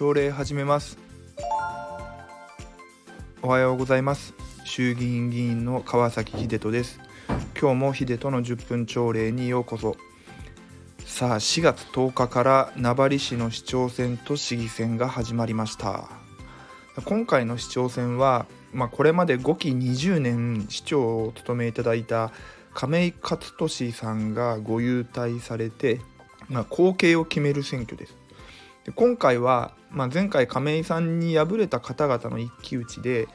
[0.00, 0.96] 朝礼始めます。
[3.42, 4.32] おはようございます。
[4.64, 6.98] 衆議院議員の川崎秀人です。
[7.60, 9.98] 今日も秀人の10分朝礼にようこそ。
[11.04, 16.08] さあ4月10日から名張市の市長選と市議選が始まりました。
[17.04, 22.32] 今回の市長選は、まあ、これまで5期20年市長をお務めいただいた
[22.72, 26.00] 亀井勝利さんがご優待されて、
[26.48, 28.16] まあ、後継を決める選挙です。
[28.84, 33.28] で今回は、まあ、前回亀井さんに敗れた方々の一騎打ちで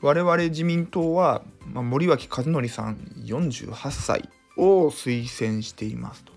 [0.00, 6.32] 我々自民党は、まあ、森脇和則さん48歳を推薦していますと。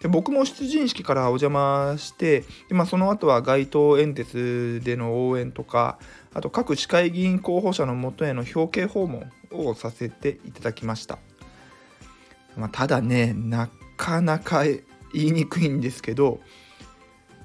[0.00, 5.98] で僕も出陣式からお邪魔してで、まあ、その後は街頭演説での応援とか
[6.34, 11.18] あと各市会議員候補者のもとへの表敬訪問をさせていただきました、
[12.56, 14.82] まあ、ただねなかなか言
[15.14, 16.40] いにくいんですけど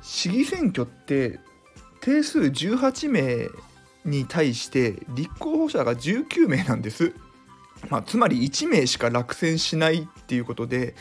[0.01, 1.39] 市議選挙って
[2.01, 3.49] 定数18名
[4.05, 7.13] に対して立候補者が19名なんです。
[7.89, 10.95] まあ、つまり1名しか落選しないっていうことで、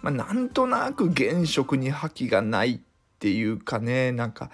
[0.00, 2.80] まあ、なんとなく現職に覇気がないっ
[3.18, 4.50] ていうかねなんか、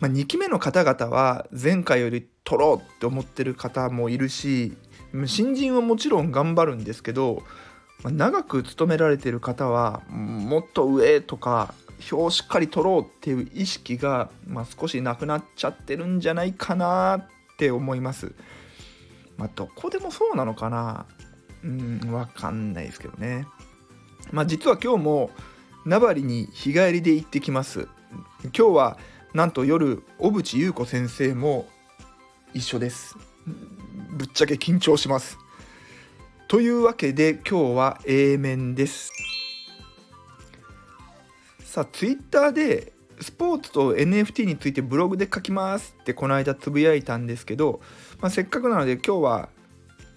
[0.00, 4.72] まあ、2期目の方々は前回より取ろうって思ってる方もいるし
[5.26, 7.42] 新人はもちろん頑張るんですけど、
[8.04, 17.26] 長く勤められてる方はもっと上とか票をしっかり取ろうっていう意識が、まあ、少しなくなっちゃってるんじゃないかなっ
[17.58, 18.32] て思います。
[19.36, 21.06] まあ、どこでもそうなのかな？
[21.62, 23.46] うん、わかんないですけどね。
[24.32, 25.30] まあ、実は今日も
[25.84, 27.88] 名張に日帰りで行ってきます。
[28.42, 28.98] 今日は
[29.32, 31.68] なんと夜小渕優子先生も
[32.52, 33.16] 一緒です。
[34.10, 35.38] ぶっちゃけ緊張します。
[36.48, 39.12] というわけで今日は A 面です。
[41.70, 47.80] さあツイッターでスポーツと NFT についてブログで書きますってこの間つぶやいたんですけど、
[48.20, 49.48] まあ、せっかくなので今日は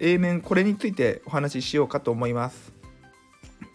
[0.00, 2.72] A 面これについてお話ししようかと思います。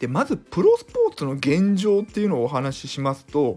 [0.01, 3.55] でまずプロスポーツの現状っていうのをお話ししますと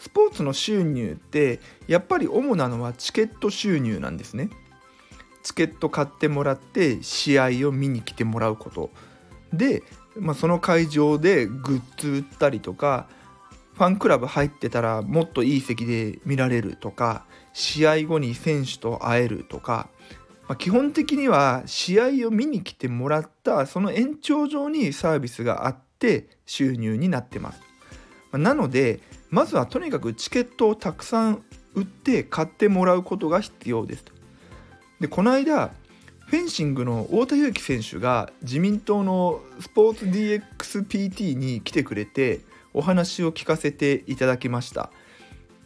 [0.00, 4.50] スポーツの収入ってやっぱり主なのはチケット収入なんですね。
[5.44, 8.90] チケット買ってもらって試合を見に来てもらうこと
[9.52, 9.84] で、
[10.16, 13.06] まあ、その会場でグッズ売ったりとか
[13.74, 19.88] ファンクラブ入ってたらもっといい席で見られるとか試合後に選手と会えるとか、
[20.48, 27.60] まあ、基本的には試合を見に来てもらったその延長上にサービスがあって収入になってます。
[28.30, 29.00] まあ、なので
[29.30, 31.42] まずはとにかくチケットをたくさん
[31.74, 34.04] 売って買ってもらうことが必要です。
[35.00, 35.72] でこの間
[36.26, 42.40] フェンシングの太田裕樹選手が自民党のスポーツ DXPT に来てくれて
[42.74, 44.90] お話を聞かせていただきました。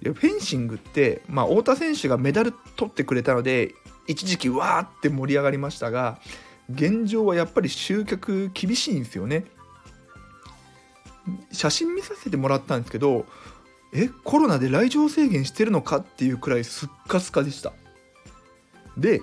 [0.02, 3.74] フェンシングって、まあ、太田選手がメダル取ってくれたので
[4.06, 6.18] 一時期わーって盛り上がりましたが
[6.70, 9.44] 現状はやっぱり集客厳しいんですよね。
[11.50, 13.26] 写真見させてもらったんですけど
[13.92, 17.72] えコロナで来場制限してるのかっていうくらいすっかすかでした。
[18.96, 19.22] で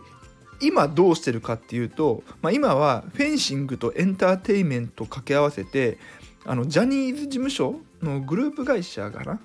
[0.61, 5.97] 今どうしてるかっていうと、まあ、今はフェンシングとエンターテインメントを掛け合わせて
[6.45, 9.39] あのジャニーズ事務所のグループ会社かな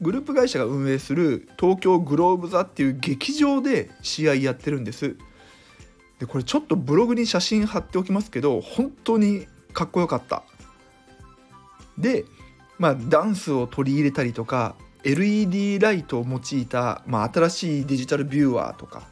[0.00, 5.16] グループ会社が運営する東京グローブ座っていう劇場で試合やってるんです。
[6.18, 10.42] でこれちょっとブログに写真貼っておきますけど本当にかっこよかった。
[11.98, 12.24] で
[12.78, 14.74] まあダンスを取り入れたりとか
[15.04, 19.02] LED ライトを用いた、まあ、新しいデジタルビューアーとか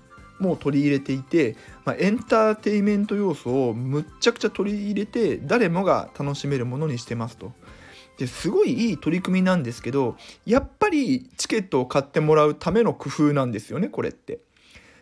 [0.40, 7.52] も取り入れていて、まあ、エンターテイメント要素をむっちゃくちゃ取り入れて誰もが楽しめるものにしてますと。
[8.18, 14.40] ですごいいい取り組みなんですけどやっぱりチケットを買ってもらうための工夫なんですよねこれって。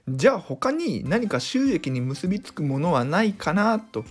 [0.09, 4.05] じゃあ他に何か収益に結びつくものはないかなと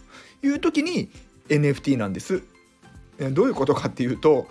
[0.44, 1.10] いう時に
[1.48, 2.44] NFT なんです。
[3.32, 4.48] どういうことかっていうと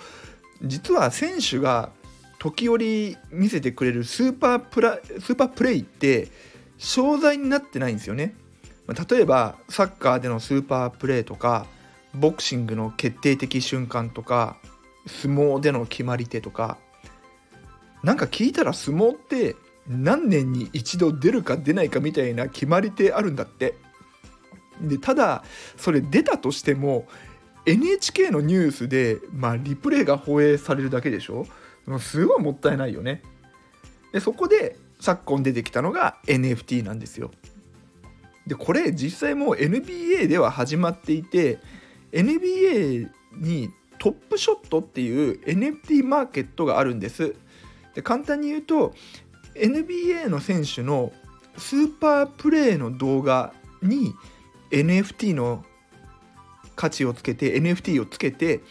[0.62, 1.90] 実は選手が
[2.38, 6.28] 時折見せてくれるスーパープラスーパープレイって
[6.78, 8.34] 商材になってないんですよね。
[9.08, 11.66] 例えばサッカーでのスーパープレーとか
[12.14, 14.58] ボクシングの決定的瞬間とか
[15.06, 16.76] 相撲での決まり手とか
[18.02, 19.56] なんか聞いたら相撲って
[19.88, 23.74] 何年に一度出るか出ないかみたいな決まり手あるんだって。
[24.80, 25.44] でただ
[25.76, 27.06] それ出たとしても
[27.64, 31.46] NHK のニュースで、まあ、リプレイが放映されるだけでしょ？
[32.00, 33.22] すごいもったいないよね。
[34.12, 37.30] でそこで昨今出てきたのが NFT なんですよ。
[38.46, 41.58] でこれ実際もう NBA では始まっていて
[42.12, 47.34] NBA にトップショットっていう NFT マーケットがあるんです。
[47.94, 48.94] で簡単に言うと
[49.54, 51.12] NBA の選手の
[51.58, 53.52] スーパープレーの動画
[53.82, 54.14] に
[54.70, 55.64] NFT の
[56.76, 58.62] 価値をつけて NFT をつけて、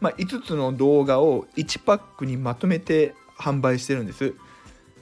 [0.00, 4.34] まあ、5つの動画を1パックにまとめて販売してるんです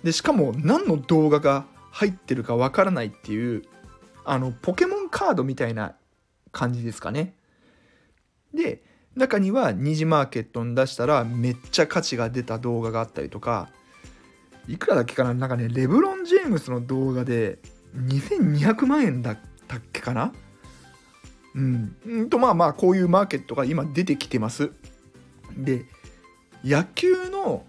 [0.05, 3.63] でしかも何の動画が入ってるかわからないっていう
[4.25, 5.95] あのポケモンカードみたいな
[6.53, 7.35] 感じですかね。
[8.53, 8.83] で
[9.17, 13.71] 中には二次マーケットに出したらめっちゃ価値が出た動画があったりとか
[14.69, 17.59] いくらだっけかななんかねレブロン・ジェームスの動画で
[17.97, 20.33] 2200万円だったっけかな。
[21.55, 24.73] うんとまあまあこういうマーケットが今出てきてます。
[25.57, 25.87] で
[26.65, 27.65] 野球の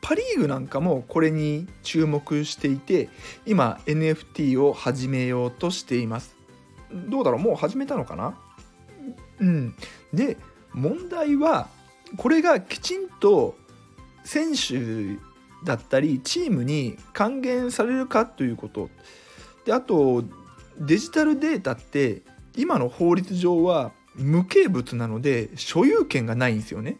[0.00, 3.10] パ・リーグなんかもこれに注目していて
[3.44, 6.36] 今 NFT を始めようとしています。
[6.90, 7.40] どうだろう？
[7.40, 8.38] もう始めたのかな？
[9.40, 9.74] うん。
[10.14, 10.36] で
[10.72, 11.68] 問題は
[12.16, 13.56] これがきちんと
[14.24, 15.18] 選手
[15.64, 18.88] だったりチームに還元されるかということ。
[19.66, 20.24] であと
[20.80, 22.22] デジタルデータって
[22.56, 26.96] 今の法律上は無形物なので所有権がないんですよね。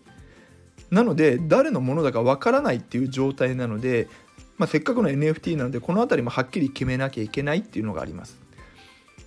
[0.90, 4.08] なので誰のものだかわからないっていう状態なので、
[4.56, 8.38] まあ、せっかくの NFT なのでこの辺りもはっきり決めなきゃいけないっていうのがあります。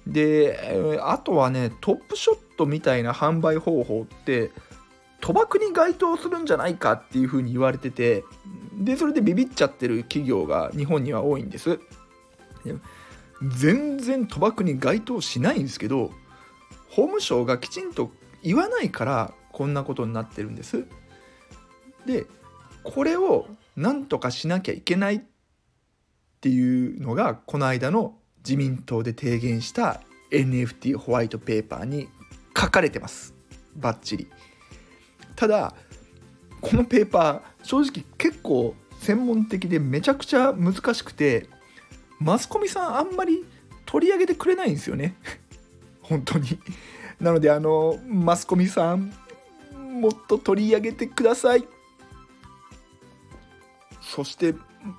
[0.07, 4.51] であとはねトップショットみたいな販売方法って
[5.21, 8.23] 賭博に該当するんじゃないかっていうふうに言われてて
[8.73, 11.79] でそれでビビっちゃってる企業が日本には多いんです
[13.57, 16.11] 全然賭博に該当しないんですけど
[16.89, 18.11] 法務省がきちんと
[18.43, 20.85] 言わないからこんなことになってるんです
[22.05, 22.25] で
[22.83, 25.21] これをなんとかしなきゃいけないっ
[26.41, 30.01] ていうのがこの間の自民党で提言した
[30.31, 32.09] NFT ホワイトペーパーに
[32.57, 33.33] 書かれてます。
[33.75, 34.27] バッチリ。
[35.35, 35.73] ただ
[36.59, 41.47] このペーパー正直結構専門的でめちゃくちゃ難しくて
[42.19, 43.43] マスコミさんあんまり
[43.85, 45.15] 取り上げてくれないんですよね。
[46.01, 46.59] 本当に。
[47.19, 49.13] なのであのマスコミさん
[49.75, 51.67] もっと取り上げてください。
[54.13, 54.55] そして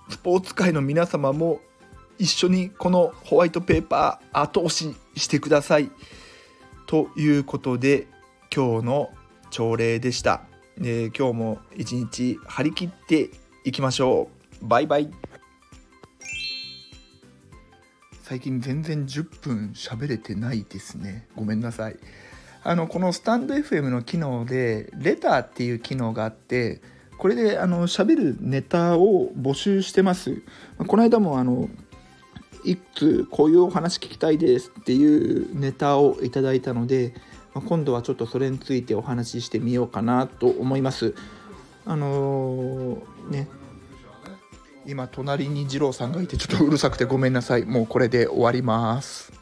[0.09, 1.61] スポーツ界の皆様も
[2.19, 5.91] 一緒にこのホワイトペーパー後押ししてください。
[6.87, 8.06] ということで
[8.55, 9.11] 今日の
[9.50, 10.44] 朝礼でした、
[10.82, 13.29] え、今日も一日張り切って
[13.64, 14.31] いきましょ
[14.62, 14.67] う。
[14.67, 15.11] バイバイ。
[18.23, 21.29] 最近全然10分喋れてないですね。
[21.37, 21.97] ごめんなさい。
[22.64, 26.81] あのこのスタンド FM の機能でレターっていう機能があって
[27.23, 30.43] これであの喋るネタを募集してます。
[30.89, 31.69] この間もあの
[32.65, 37.15] いつこういうお話聞きたいですっていうネタをいただいたので
[37.55, 41.15] 今度はちょっとそれについてお話ししてみようかなと思います。
[41.87, 43.49] あのー、ね。
[44.85, 47.65] 今隣に二郎さんがいてちょっとうるさくてごめんなさい。
[47.65, 49.42] もうこれで終わります。